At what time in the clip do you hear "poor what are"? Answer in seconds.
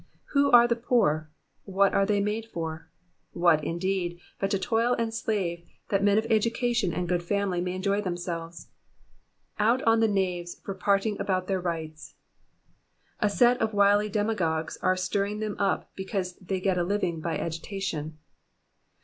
0.75-2.07